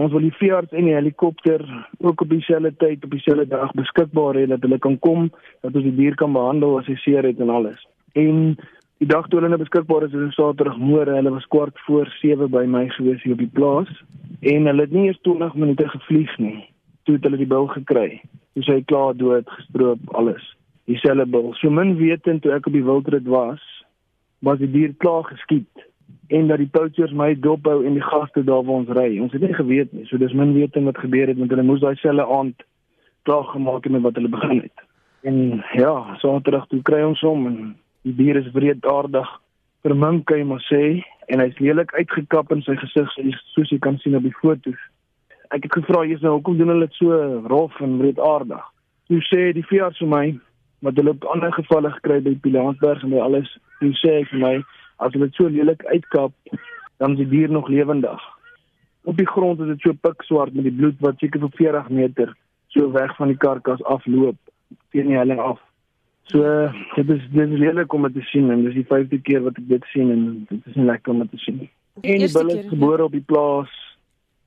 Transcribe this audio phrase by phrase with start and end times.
[0.00, 1.60] Ons wil die veearts en die helikopter
[2.00, 5.26] ook op dieselfde tyd op dieselfde dag beskikbaar hê dat hulle kan kom,
[5.60, 7.82] dat ons die dier kan behandel as hy seer het en alles.
[8.16, 8.54] En
[9.02, 12.64] die dag toe hulle nou beskikbaar is, is Saterdagmôre, hulle was kwart voor 7 by
[12.76, 13.92] my gewees hier op die plaas
[14.54, 16.56] en hulle het nie eers 20 minute gevlieg nie.
[17.04, 18.08] Toe hulle die bil gekry.
[18.56, 20.46] Toe sy klaar dood, gestroop, alles.
[20.88, 21.52] Dieselfde bil.
[21.60, 23.60] So min wetend toe ek op die wildrit was,
[24.40, 25.79] was die dier klaar geskiet
[26.30, 29.08] en dat die poachers my dophou en die gaste daar waar ons ry.
[29.18, 30.04] Ons het nie geweet nie.
[30.06, 32.62] So dis min wetend wat gebeur het met hulle moes daai selfe aand
[33.26, 34.84] klaar gemaak het met wat hulle begin het.
[35.26, 37.58] En ja, Saterdag toe kry ons hom en
[38.06, 39.28] die dier is wreedaardig
[39.84, 40.82] vermink kan jy maar sê
[41.32, 43.10] en hy's lelik uitgekap in sy gesig
[43.54, 44.80] soos jy kan sien op die foto's.
[45.50, 47.16] Ek het gevra jy's nou hoekom doen hulle dit so
[47.50, 48.62] rof en wreedaardig?
[49.10, 50.26] Toe sê die veearts vir my
[50.86, 54.44] wat hulle op ander gevalle gekry by Pilansberg en by alles, toe sê hy vir
[54.44, 54.54] my
[55.00, 56.32] as hulle dit so lelik uitkap,
[57.00, 58.20] dan is die dier nog lewendig.
[59.08, 62.36] Op die grond is dit so pikswart met die bloed wat seker vir 40 meter
[62.74, 64.36] so weg van die karkas afloop
[64.92, 65.58] teen die helling af.
[66.30, 66.42] So
[66.94, 69.58] dit is dit is lelik om dit te sien en dis die vyfde keer wat
[69.58, 71.70] ek dit sien en dit is nie lekker om dit te sien nie.
[72.02, 73.72] En die bil is gebore op die plaas.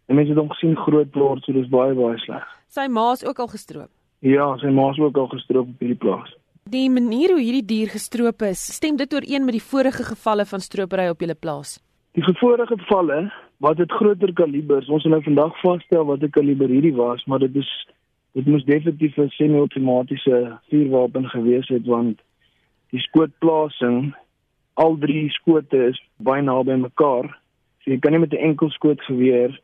[0.08, 2.46] En mense het hom gesien groot word, so dis baie baie sleg.
[2.72, 3.92] Sy ma's ook al gestroop.
[4.24, 6.32] Ja, sy ma's ook al gestroop op hierdie plaas.
[6.72, 10.62] Die manier hoe hierdie dier gestroop is, stem dit ooreen met die vorige gevalle van
[10.64, 11.76] stropery op julle plaas?
[12.16, 13.18] Die vorige gevalle,
[13.60, 17.40] wat dit groter kalibers, ons wil nou vandag vasstel wat 'n kaliber hierdie was, maar
[17.40, 17.70] dit is
[18.32, 22.22] dit moes definitief 'n semi-outomatiese vuurwapen gewees het want
[22.92, 24.16] die skootplasing
[24.74, 27.28] al drie skote is baie naby mekaar.
[27.84, 29.60] So jy kan nie met 'n enkel skoot geweer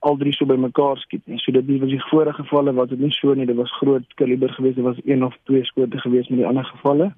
[0.00, 1.38] al drie so by mekaar skiet nie.
[1.42, 4.52] So dit was die vorige gevalle wat dit nie so nie, dit was groot kaliber
[4.54, 7.12] geweest, dit was een of twee skote geweest met die ander gevalle.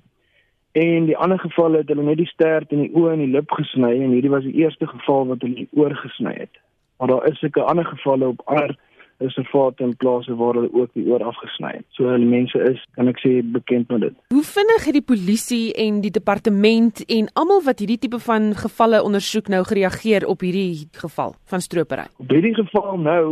[0.72, 3.50] En die ander gevalle het hulle net die stert en die oë en die lip
[3.50, 6.61] gesny en hierdie was die eerste geval wat hulle die oor gesny het.
[6.98, 8.77] Maar daar is seker ander gevalle op ander
[9.20, 11.86] reservate en plase waar hulle ook die oor afgesny het.
[11.96, 14.16] So hulle mense is, kan ek sê, bekend met dit.
[14.34, 19.03] Hoe vinnig het die polisie en die departement en almal wat hierdie tipe van gevalle
[19.04, 22.09] ondersoek nou gereageer op hierdie geval van stropery?
[22.22, 23.25] Op hierdie geval nou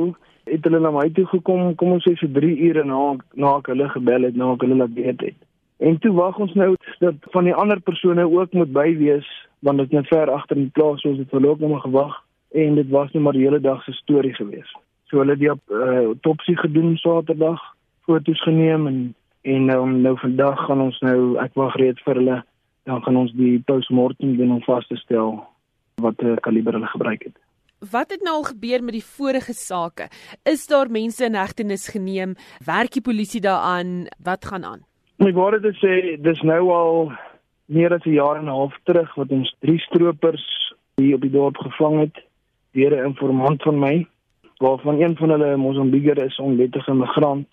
[0.48, 3.03] het hulle na my toe gekom, kom ons sê vir 3 ure na
[3.37, 5.38] na ek hulle gebel het, na ek hulle laat weet het.
[5.78, 6.72] En toe wag ons nou
[7.03, 9.28] dat van die ander persone ook moet by wees
[9.66, 12.21] want dit is net ver agter in die plaas, so ons het verloop nog gewag
[12.54, 14.77] en dit was net maar die hele dag se storie geweest.
[15.09, 17.61] So hulle het die uh, autopsie gedoen Saterdag,
[18.05, 22.39] foto's geneem en en nou nou vandag gaan ons nou ek wag reeds vir hulle
[22.89, 25.39] dan gaan ons die postmortem doen om vas te stel
[26.03, 27.37] wat uh, kaliber hulle gebruik het.
[27.93, 30.09] Wat het nou al gebeur met die vorige sake?
[30.43, 32.35] Is daar mense in hegtenis geneem?
[32.67, 34.09] Werk die polisie daaraan?
[34.25, 34.83] Wat gaan aan?
[35.23, 37.13] My ware te sê, dis nou al
[37.67, 41.31] meer as 'n jaar en 'n half terug wat ons drie stroopers hier op die
[41.31, 42.17] dorp gevang het
[42.73, 44.07] deur 'n informant van my
[44.59, 47.49] waarvan een van hulle 'n Mosambieker is, 'n onwettige migrant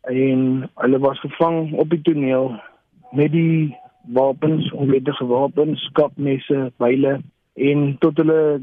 [0.00, 2.60] en hulle was gevang op die toneel
[3.10, 7.20] met die wapens, onwettige wapens, skapmesse, byle
[7.54, 8.60] en tot hulle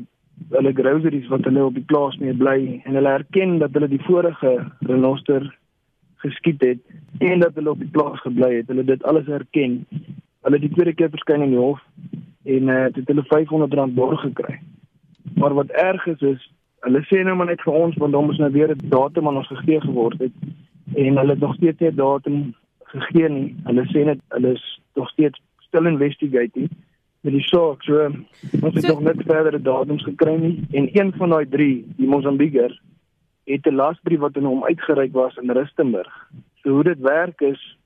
[0.49, 4.03] hulle groceries wat hulle op die plaas mee bly en hulle erken dat hulle die
[4.07, 5.57] vorige renoster
[6.23, 6.79] geskiet het
[7.17, 8.67] en dat hulle op die plaas gebly het.
[8.67, 9.85] Hulle dit alles erken.
[10.41, 11.81] Hulle het die tweede keer verskyn in die hof
[12.43, 14.59] en uh, het hulle 500 rand borg gekry.
[15.35, 16.52] Maar wat erg is is
[16.83, 19.37] hulle sê nou maar net vir ons want dan moet nou weer 'n datum aan
[19.41, 20.35] ons gegee geword het
[20.95, 22.53] en hulle het nog steeds nie 'n datum
[22.93, 23.55] gegee nie.
[23.63, 26.69] Hulle sê net hulle is nog steeds still investigating
[27.21, 27.83] met die saak.
[27.83, 28.05] So
[28.61, 32.07] ons het so, nog net verdere datums gekry nie en een van daai 3, die
[32.07, 32.81] Mosambieker,
[33.45, 36.13] het 'n lasbrief wat aan hom uitgereik was in Rustenburg.
[36.61, 37.77] So hoe dit werk is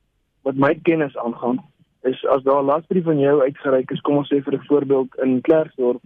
[0.41, 1.63] wat my kennis aangaan
[2.03, 5.15] is as daar 'n lasbrief van jou uitgereik is, kom ons sê vir 'n voorbeeld
[5.23, 6.01] in Klerksdorp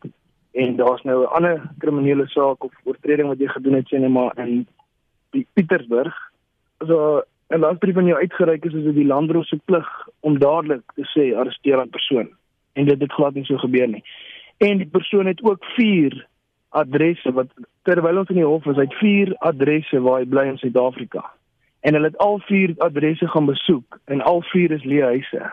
[0.51, 4.09] en daar's nou 'n ander kriminele saak of oortreding wat jy gedoen het sê net
[4.09, 4.67] maar in
[5.53, 6.15] Pietersburg.
[6.79, 9.87] So 'n lasbrief van jou uitgereik is is dit die landdros se plig
[10.19, 12.29] om dadelik te sê arresteer 'n persoon
[12.73, 14.03] en dit het glad nie so gebeur nie.
[14.57, 16.27] En die persoon het ook 4
[16.69, 17.47] adresse wat
[17.81, 21.25] terwyl ons in die hof is, hy het 4 adresse waar hy bly in Suid-Afrika.
[21.81, 25.51] En hulle het al 4 adresse gaan besoek en al 4 is leë huise.